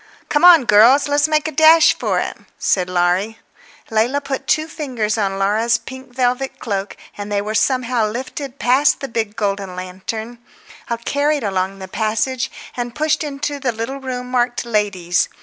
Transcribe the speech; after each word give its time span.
"Come 0.29 0.43
on, 0.43 0.65
girls, 0.65 1.07
let's 1.07 1.27
make 1.27 1.47
a 1.47 1.51
dash 1.51 1.93
for 1.93 2.17
it," 2.19 2.35
said 2.57 2.89
Laurie. 2.89 3.37
Leila 3.91 4.19
put 4.19 4.47
two 4.47 4.67
fingers 4.67 5.15
on 5.15 5.37
Laura's 5.37 5.77
pink 5.77 6.11
velvet 6.15 6.57
cloak, 6.57 6.97
and 7.19 7.31
they 7.31 7.39
were 7.39 7.53
somehow 7.53 8.07
lifted 8.07 8.57
past 8.57 8.99
the 8.99 9.07
big 9.07 9.35
golden 9.35 9.75
lantern, 9.75 10.39
carried 11.05 11.43
along 11.43 11.77
the 11.77 11.87
passage, 11.87 12.49
and 12.75 12.95
pushed 12.95 13.23
into 13.23 13.59
the 13.59 13.71
little 13.71 13.97
room 13.99 14.31
marked 14.31 14.65
"Ladies." 14.65 15.29